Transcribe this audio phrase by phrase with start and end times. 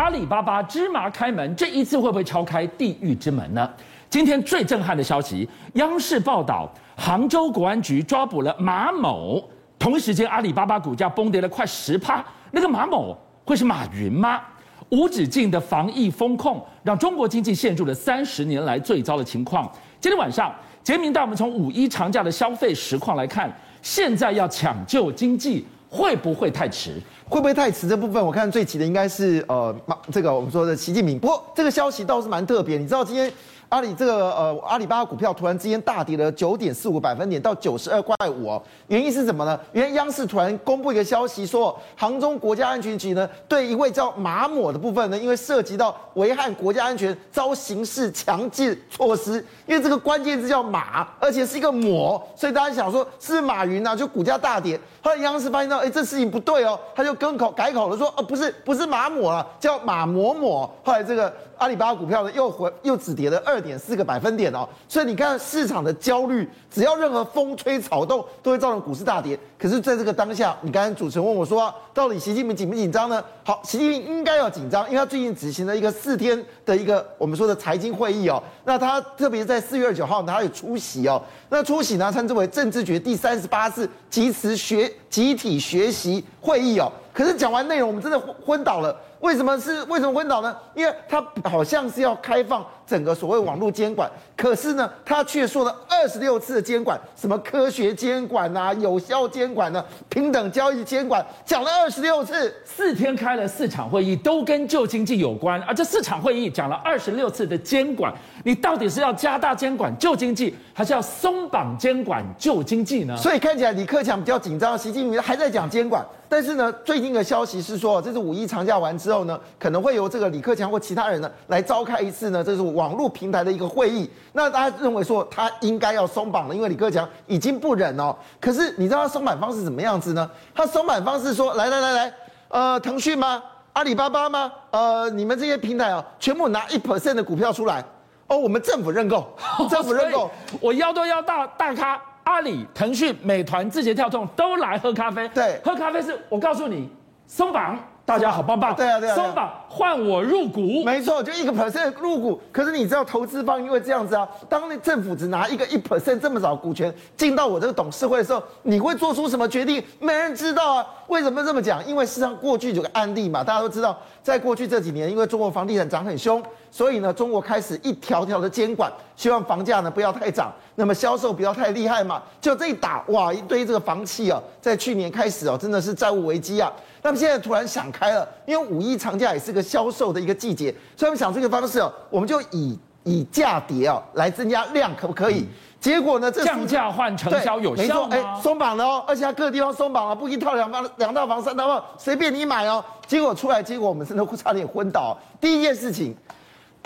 [0.00, 3.70] 阿里巴巴芝麻开门，这一次会不会敲开地狱之门呢？
[4.08, 9.44] 今天最震撼的消息，央视报道，杭州国安局抓捕了马某。
[9.78, 12.24] 同一时间，阿里巴巴股价崩跌了快十趴。
[12.50, 14.40] 那个马某会是马云吗？
[14.88, 19.70] 无止境的防疫风控，让中国经济陷入了三十年来最糟的情况。
[20.00, 20.50] 今天晚上，
[20.82, 26.94] 杰明带我们从五一长假的消费实况来看，现在要抢救经济，会不会太迟？
[27.28, 27.86] 会不会太迟？
[27.86, 29.74] 这部分我看最急的应该是呃，
[30.10, 31.18] 这个我们说的习近平。
[31.18, 33.30] 不过这个消息倒是蛮特别，你知道今天。
[33.70, 39.58] 阿里这个呃，阿里巴巴股票突然之间大跌了九点四五个百分点到九十二块五哦，原因是什么呢？
[39.70, 49.34] 原来央视突然公布一个消息说，杭州国家安全局呢对一位叫马某的部分呢，因为涉及到危害国家安全，遭刑事强制措施。
[49.66, 54.78] 因为这个关键字叫马，而且是一个某，所以大家想说是马云啊，就股价大跌。
[55.00, 60.68] 后来央视发现到，哎，这事情不对哦，他就跟口改口了，说，哦，不是，不是马某啊，叫马某某。
[60.82, 61.32] 后来这个。
[61.60, 69.38] 阿里巴巴股票呢，又回又止跌了二点四个百分点哦，所以你看市场的焦虑，只要任何风吹草动，都会造成股市大跌。
[69.58, 73.22] 可是，在这个当下，你刚才主持人问我说，到底习近平紧不紧张呢？
[73.44, 78.42] 好，习近平应该要紧张，因为他最近执行了一个四天的一个我们说的财经会议哦。
[78.64, 81.22] 那他特别在四月二十九号，他有出席哦。
[81.50, 86.90] 那出席呢，称之为政治局第三十八次集体学集体学习会议哦。
[87.20, 88.98] 可是讲完内容，我们真的昏倒了。
[89.20, 90.56] 为什么是为什么昏倒呢？
[90.74, 105.60] 因为他好像是要开放整个所谓网络监管，可是呢，他却说了二十六次的监管，什么科学监管呐、啊、有效监管呢、啊、平等交易监管，讲了二十六次，四天开了四场会议，都跟旧经济有关。
[105.64, 108.10] 而这四场会议讲了二十六次的监管，
[108.44, 113.14] 你到底是要加大监管旧经济，还是要松绑监管旧经济呢？
[113.18, 116.02] 所以看起来李克强比较紧张，习近平还在讲监管。
[116.26, 124.10] 但是呢，最近的消息是说，这是五一长假完之后呢，可能会由这个李克强或其他人呢来召开一次呢，这是网络平台的一个会议。
[124.32, 128.14] 那大家认为说他应该要松绑了，因为李克强已经不忍哦。
[128.40, 130.30] 可是你知道他松绑方式怎么样子呢？
[130.54, 132.14] 他松绑方式说，来来来来，
[132.48, 133.42] 呃，腾讯吗？
[133.72, 134.52] 阿里巴巴吗？
[134.70, 137.84] 呃，你们这些平台啊，全部拿一 percent 的股票出来
[138.26, 139.26] 哦，我们政府认购，
[139.70, 140.30] 政府认购，
[140.60, 142.00] 我要都要大大咖。
[142.24, 145.26] 阿里、腾讯、美团、字节跳动都来喝咖啡。
[145.30, 146.88] 对，喝咖啡是我告诉你，
[147.32, 148.74] 松绑，大家好棒棒。
[148.74, 150.82] 对啊，对啊，松绑换我入股。
[150.84, 152.40] 没错，就一个 percent 入股。
[152.50, 159.80] 可是你知道，投资方因为这样子啊，当你政府只拿一个一 percent 这么少股权进到我这个董事会的时候，你会做出什么决定？
[160.00, 160.86] 没人知道啊。
[161.10, 161.84] 为什么这么讲？
[161.84, 166.40] 因为事实上过去有个案例嘛，大家都知道，在过去这几年，因为中国房地产涨很凶。
[166.70, 172.22] 所以呢，中国开始一条条的监管，希望房价呢不要太涨，那么销售不要太厉害嘛。
[172.40, 176.72] 就这一打，哇，一堆这个房企啊，在去年开始哦，真的是债务危机啊。
[177.02, 185.44] 那么现在突然想开了，因为五一长假也是个销售的一个季节，所以他们想这个方式哦，我们就以以价跌啊来增加量，可不可以？
[185.80, 188.08] 结果呢，这降价换成交有效吗？
[188.12, 192.84] 哎，松绑了哦，而且它各个地方松绑了，不一套两房、两套房、三套房，随便你买哦。
[193.06, 195.16] 结果出来，结果我们真的差点昏倒。
[195.40, 196.14] 第一件事情。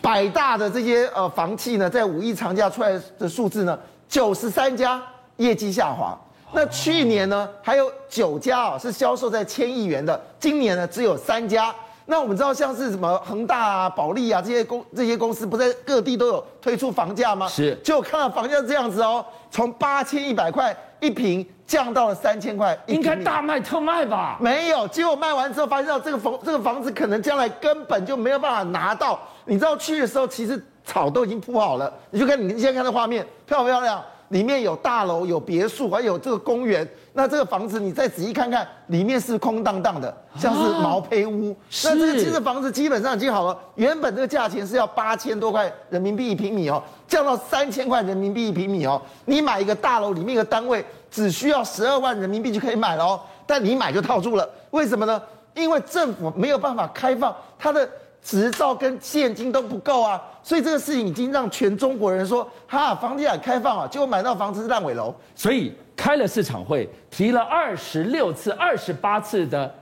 [0.03, 5.01] 百大的这些呃房企呢，在五一长假出来的数字呢，九十三家
[5.39, 6.15] 业绩下滑。
[6.53, 11.75] 那去年呢，还有九家啊是销售在千亿元的，今年呢只有三家。
[12.07, 17.49] 那我们知道像是什么恒大啊、保利啊这些公这些公司，不在各地都有推出房价吗？
[17.49, 17.75] 是。
[17.83, 24.37] 就看到房价这样子哦，从八千一百块一平降到了三千块，应该大卖特卖吧？
[24.39, 29.19] 没有，结果卖完之后发现到这个房这个房子可能将来根本就没有办法拿到。
[29.47, 34.03] 你知道去的时候，其实草都已经铺好了，你就看你现在看的画面漂不漂亮？
[34.29, 36.87] 里面有大楼、有别墅，还有这个公园。
[37.17, 41.53] 那这个房子你再仔细看看，里面是空荡荡的，像是毛坯屋。
[41.53, 49.01] 啊、那这个房子基本上已经好了，原本这个价钱是要八千多块人民币一平米哦，降到三千块人民币一平米哦。
[49.27, 53.21] 你买一个大楼里面一个单位，只需要十二万人民币就可以买了哦。
[53.47, 55.23] 但你买就套住了，为什么呢？
[55.55, 57.89] 因为政府没有办法开放它的。
[58.27, 65.15] 执照跟现金都不够啊，所以这个事情已经让全中国人说，哈，房地产开放啊，结果买到房子是烂尾楼。
[65.35, 69.73] 所以开了市场会，提了二十六次、二十八次的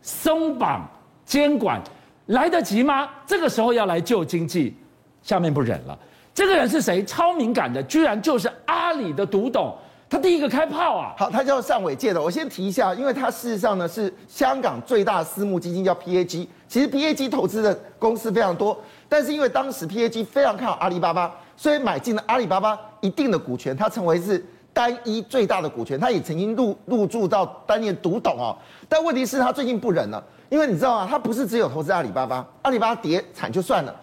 [0.00, 0.88] 松绑
[1.24, 1.80] 监管，
[2.26, 3.08] 来得及吗？
[3.26, 4.76] 这个时候要来救经济，
[5.22, 5.98] 下面不忍了。
[6.34, 7.04] 这个人是谁？
[7.04, 9.76] 超敏感的，居然就是阿里的独董。
[10.08, 11.14] 他第一个开炮啊！
[11.16, 12.20] 好，他叫尚伟介的。
[12.20, 16.46] 我先提一下，因为他事实上呢是香港最大私募基金叫 PAG。
[16.68, 18.78] 其实 PAG 投资的公司非常多，
[19.08, 28.56] 但是因为当时 PAG 非常看好阿里巴巴，所以买进了阿里巴巴一定的股权，他成为是单一最大的股权，他也曾经入入驻到当年独董哦。
[28.88, 31.06] 但问题是，他最近不忍了，因为你知道吗？
[31.10, 33.94] 他不是只有投资阿里巴巴，阿里巴巴跌惨就算了，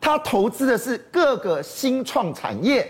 [0.00, 2.88] 他投资的是各个新创产业，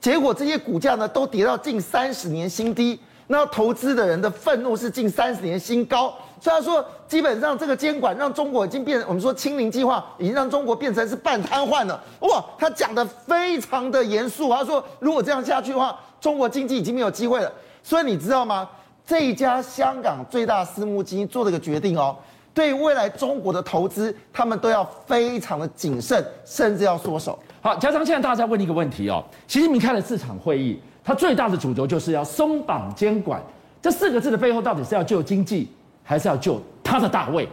[0.00, 2.98] 结果这些股价呢都跌到近三十年新低。
[3.30, 12.02] 那投资的人的愤怒是近三十年新高，所以他说，基本上这个监管让中国已经变，我们说清零计划已经让中国变成是半瘫痪了。
[12.20, 17.52] 哇，他讲得非常的严肃，他说，如果这样下去的话，中国经济已经没有机会了。
[17.82, 18.66] 所以你知道吗？
[19.06, 22.16] 这一家香港最大私募基金做了个决定哦，
[22.54, 27.38] 对未来中国的投资，他们都要非常的谨慎，甚至要缩手。
[27.60, 30.80] 好，加上现在大家问一个问题哦，习近平开了四场会议。
[31.08, 33.42] 他最大的主轴就是要松绑监管，
[33.80, 35.66] 这四个字的背后到底是要救经济，
[36.02, 37.48] 还是要救他的大位？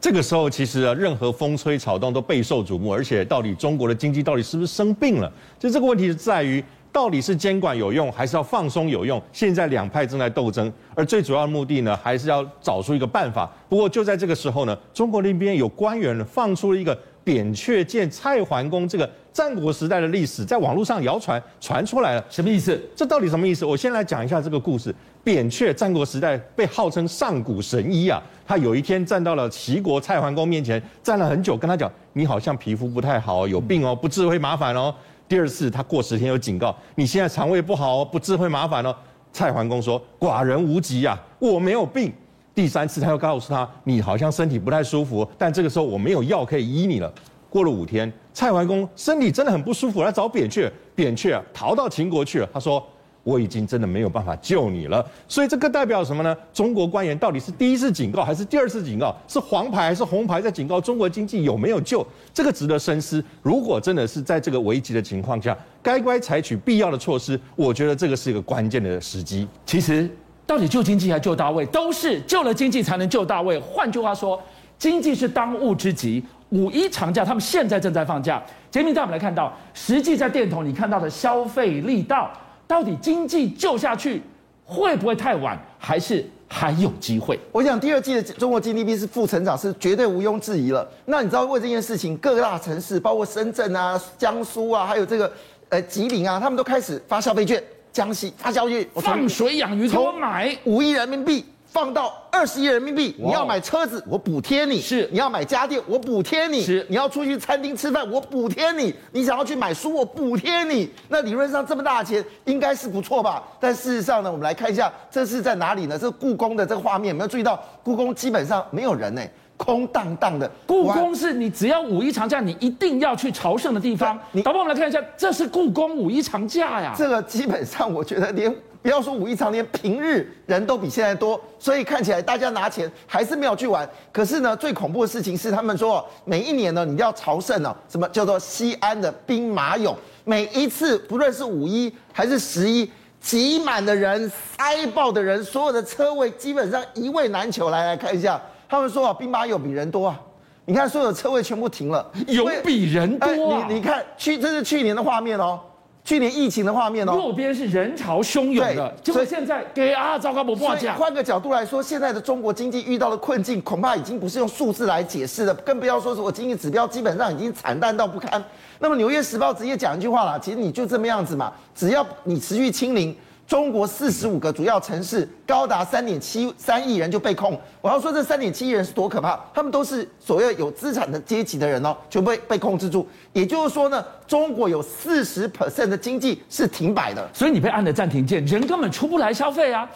[0.00, 5.32] 这个时候，其实啊，任何风吹草动都备受瞩目，而且到底中国的经济到底是不是生病了？
[5.56, 6.60] 就这个问题是在于，
[6.90, 9.22] 到底是监管有用，还是要放松有用？
[9.32, 13.48] 现在两派正在斗争，而最主要的目的呢，还是要找出一个办法。
[13.68, 16.98] 不过就在这个时候呢，中国那边有官员放出了一个。
[17.26, 22.80] 扁鹊见蔡桓公这个战国时代的历史在网络上谣传传出来了，什么意思？
[22.94, 23.64] 这到底什么意思？
[23.64, 24.94] 我先来讲一下这个故事。
[25.24, 34.94] 扁鹊战国时代被号称上古神医啊，他有一天站到了齐国蔡桓公面前，站了很久，跟他讲：“你好像皮肤不太好，有病哦，不治会麻烦哦。”
[35.26, 38.94] 第二次他过十天又警告：“你现在肠胃不好哦，不治会麻烦哦。”
[39.32, 42.12] 蔡桓公说：“寡人无疾啊，我没有病。”
[42.56, 47.12] 第三次，他又告诉他：“你好像身体不太舒服，但这个时候我没有药可以医你了。”
[47.50, 50.72] 过了五天，蔡桓公身体真的很不舒服，来找扁鹊。
[50.94, 52.48] 扁鹊啊，逃到秦国去了。
[52.54, 52.82] 他说
[53.22, 56.34] ：“我已经真的没有办法救你了。”所以这个代表什么呢？
[56.50, 59.14] 中国官员到底是第一次警告还是第二次警告？
[59.28, 62.04] 是黄牌还是红牌在警告中国经济有没有救？
[62.32, 63.22] 这个值得深思。
[63.42, 67.38] 如果真的是在这个危急的情况下，该不该采取必要的措施？
[67.54, 69.46] 我觉得这个是一个关键的时机。
[69.66, 70.10] 其实。
[70.46, 73.58] 到底救经济还救大卫，都是救了经济才能救大卫。
[73.58, 74.40] 换句话说，
[74.78, 76.24] 经济是当务之急。
[76.50, 78.40] 五一长假，他们现在正在放假。
[78.70, 82.30] 杰明带我们来看到，实际在店头你看到的消费力道，
[82.68, 84.22] 到底经济救下去
[84.64, 87.36] 会不会太晚，还是还有机会？
[87.50, 90.88] 我想第二季的中国 GDP 是负成长，是绝对毋庸置疑了。
[91.06, 95.32] 那你知道为这件事情，各大城市，包括深圳啊、江苏啊，还有这个
[95.70, 97.60] 呃吉林啊，他们都开始发消费券。
[97.96, 103.16] 江西发消息，放水养鱼，从买五亿人民币放到二十亿人民币。
[103.18, 110.90] 你要买车子，我补贴你；是你要买家电，我补贴你；是你要出去餐厅吃饭，我补贴你；你想要去买书，我补贴你。
[111.08, 113.42] 那理论上这么大的钱应该是不错吧？
[113.58, 115.98] 但事实上呢，我们来看一下，这是在哪里呢？
[115.98, 117.58] 这是故宫的这个画面，有没有注意到？
[117.82, 119.30] 故宫基本上没有人呢、欸。
[119.56, 124.18] 空荡荡的，故宫是你只要五一长假，你一定要去朝圣的地方。
[124.32, 126.94] 你，导播，我们来看一下，这是故宫五一长假呀。
[126.96, 133.88] 这个基本上，我觉得连不要说五一长，连平日人都比现在多，所以看起来大家拿钱还是没有去玩。
[134.12, 139.94] 可是呢，最恐怖的事情是，他们说每一年呢，你要朝圣呢，什么叫做西安的兵马俑？
[140.24, 142.88] 每一次不论是五一还是十一，
[143.20, 147.70] 挤满的人，塞爆的人，所有的车位基本上一位难求。
[147.70, 148.40] 来来看一下。
[148.68, 150.20] 他们说啊，兵马俑比人多啊！
[150.64, 153.62] 你看，所有的车位全部停了，有比人多啊！
[153.62, 155.60] 哎、你你看，去这是去年的画面哦，
[156.02, 157.14] 去年疫情的画面哦。
[157.14, 160.94] 右边是人潮汹涌的，所以现在给啊，糟糕不破价。
[160.94, 168.42] 换个角度来说，现在的中国经济遇到的困境，恐怕已经不是用数字来解释的，更不要说是我经济指标基本上已经惨淡到不堪。
[168.80, 173.16] 那么《纽约时报》直接讲一句话了，其实你就这么样子嘛，只要你持续清零。
[173.46, 177.58] 中国四十五个主要城市，高达三点七三亿人就被控。
[177.80, 183.06] 我要说这三点七亿人是多可怕，他们都是所谓有资产的阶级的人哦，全部被被控制住。
[183.32, 189.88] 也就是说呢，中国有四十 percent 的经济是停摆的，所以你被按了暂停键，人根本出不来消费啊。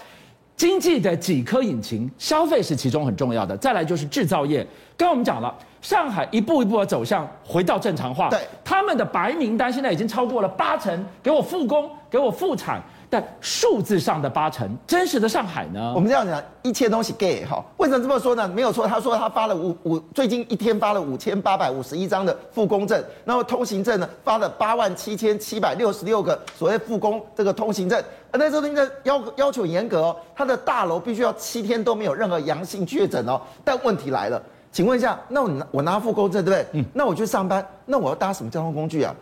[0.57, 4.63] 经济的几颗引擎，消费是其中很重要的，再来就是制造业。
[4.97, 12.81] 刚刚我们讲了，上海一步一步的走向回到正常化，对，他们的白名单现在已经超过了八成，给我复工，给我复产。
[13.11, 15.93] 但数字上的八成，真实的上海呢？
[15.97, 17.61] 我们这样讲，一切东西 gay 哈。
[17.77, 18.47] 为什么这么说呢？
[18.47, 28.01] 没有错，他说他发了五五，最近一天发了五千八百五十一张的复工证，然后通行证呢发了八万七千七百六十六个所谓复工这个通行证。
[28.31, 33.41] 而那时候那个要要求严格哦，他的大楼必须要七天都没有任何阳性确诊哦。
[33.65, 34.41] 但问题来了，
[34.71, 36.81] 请问一下，那我拿我拿复工证对不对？
[36.81, 36.85] 嗯。
[36.95, 39.13] 那我去上班，那我要搭什么交通工具啊？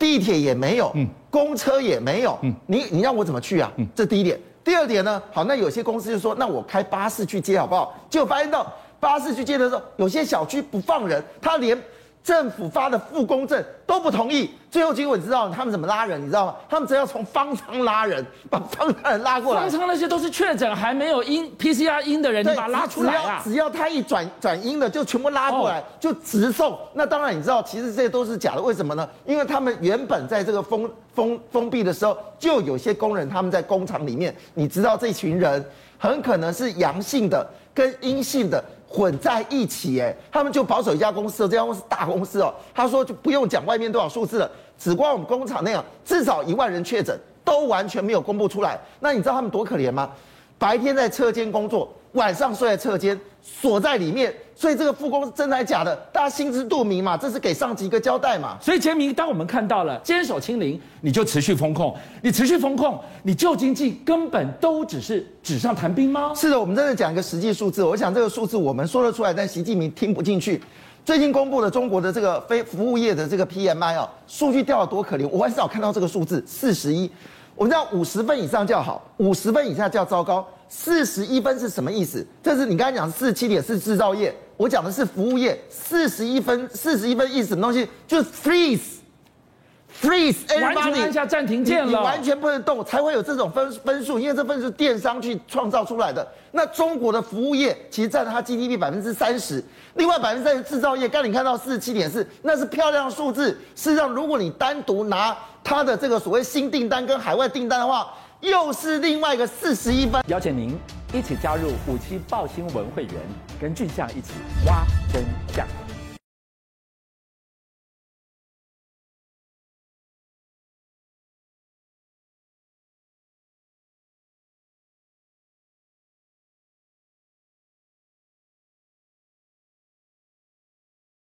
[0.00, 3.70] 地铁也没有，嗯，公车也没有，嗯，你你让我怎么去啊？
[3.76, 4.40] 嗯，这第一点。
[4.64, 5.22] 第二点呢？
[5.30, 7.94] 好，那有些公司就说，那我开巴士去接好不好？
[8.08, 11.78] 结果发现到巴士去接的时候，有些小区不放人，他连
[12.22, 16.20] 政府发的复工证都不同意，最后结果你知道他们怎么拉人？
[16.20, 16.54] 你知道吗？
[16.68, 19.62] 他们只要从方舱拉人，把方舱人拉过来。
[19.62, 23.40] 方舱那些都是确诊还没有阴 PCR 阴的人，你把他拉出来啊！
[23.42, 26.78] 只要，只要他一转转阴的，就全部拉过来，哦、就直送。
[26.92, 28.60] 那当然你知道，其实这些都是假的。
[28.60, 29.08] 为什么呢？
[29.24, 35.64] 因为他们原本在这个封封封闭的时候，就有些工人他们在工厂里面，你知道这群人
[35.98, 38.62] 很可能是阳性的跟阴性的。
[38.92, 42.52] 混在一起，哎，他们就保守一家公司，这家公司大公司哦。
[42.74, 48.76] 他说就不用讲外面多少数字了，只光我们工厂那样，至少一万人确诊都完全没有公布出来。
[48.98, 50.10] 那你知道他们多可怜吗？
[50.58, 54.34] 白天在车间工作，晚上睡在车间，锁在里面。
[54.54, 55.96] 所以这个复工是真的还是假的？
[56.12, 58.58] 大家心知肚明嘛，这是给上级一个交代嘛。
[58.60, 66.34] 所以杰明，当我们看到了坚守清零，你就持续封控，你持续封控，你旧经济根本都只是纸上谈兵吗？
[66.34, 67.82] 是的，我们真的讲一个实际数字。
[67.82, 70.60] 我想这个数字我们说得出来，但习近平听不进去。
[71.06, 77.10] 最近公布的中国的这个非服务业的这个 PMI 啊，数据掉得多可怜，我很少看到这个数字，四十一。
[77.56, 80.46] 我们知道五十分以上叫好，五十分以下叫糟糕。
[80.72, 82.24] 四十一分是什么意思？
[82.40, 85.60] 这是你刚才讲四十七点是制造业，我讲的是服务业。
[85.68, 87.86] 四十一分，四十一分意思什么东西？
[88.06, 96.26] 就是 freeze，freeze，完全按下暂停键了，你完全不能动，才会有这种分分数，因为这分数是电商去创造出来的。
[96.52, 99.62] 那中国的服务业其实占了它 GDP 百分之三十，
[99.94, 101.08] 另外百分之三十制造业。
[101.08, 103.50] 刚才你看到四十七点四，那是漂亮的数字。
[103.74, 110.22] 事实上，如果你单独拿它的这个所谓新订单跟海外订单的话，又是另外一个四十一分。
[110.28, 110.78] 邀请您
[111.12, 113.14] 一起加入五七报新闻会员，
[113.60, 114.32] 跟俊相一起
[114.66, 115.22] 挖真
[115.54, 115.66] 相。